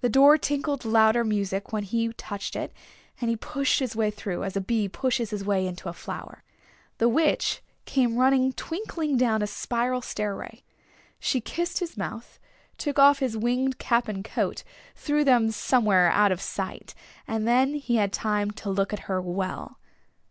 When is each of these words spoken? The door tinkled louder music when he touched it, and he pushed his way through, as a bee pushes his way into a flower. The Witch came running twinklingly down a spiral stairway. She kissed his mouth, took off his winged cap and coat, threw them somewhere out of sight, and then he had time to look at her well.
The 0.00 0.08
door 0.08 0.38
tinkled 0.38 0.86
louder 0.86 1.22
music 1.22 1.70
when 1.70 1.82
he 1.82 2.14
touched 2.14 2.56
it, 2.56 2.72
and 3.20 3.28
he 3.28 3.36
pushed 3.36 3.78
his 3.78 3.94
way 3.94 4.10
through, 4.10 4.42
as 4.42 4.56
a 4.56 4.60
bee 4.62 4.88
pushes 4.88 5.28
his 5.28 5.44
way 5.44 5.66
into 5.66 5.90
a 5.90 5.92
flower. 5.92 6.42
The 6.96 7.10
Witch 7.10 7.60
came 7.84 8.16
running 8.16 8.54
twinklingly 8.54 9.18
down 9.18 9.42
a 9.42 9.46
spiral 9.46 10.00
stairway. 10.00 10.62
She 11.18 11.42
kissed 11.42 11.80
his 11.80 11.98
mouth, 11.98 12.38
took 12.78 12.98
off 12.98 13.18
his 13.18 13.36
winged 13.36 13.76
cap 13.78 14.08
and 14.08 14.24
coat, 14.24 14.64
threw 14.96 15.24
them 15.24 15.50
somewhere 15.50 16.08
out 16.10 16.32
of 16.32 16.40
sight, 16.40 16.94
and 17.28 17.46
then 17.46 17.74
he 17.74 17.96
had 17.96 18.14
time 18.14 18.52
to 18.52 18.70
look 18.70 18.94
at 18.94 19.00
her 19.10 19.20
well. 19.20 19.78